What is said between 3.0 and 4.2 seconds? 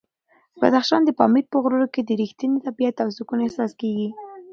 او سکون احساس کېږي.